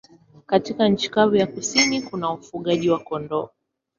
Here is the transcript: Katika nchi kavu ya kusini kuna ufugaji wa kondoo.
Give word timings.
Katika 0.45 0.87
nchi 0.89 1.09
kavu 1.09 1.35
ya 1.35 1.47
kusini 1.47 2.01
kuna 2.01 2.33
ufugaji 2.33 2.89
wa 2.89 2.99
kondoo. 2.99 3.49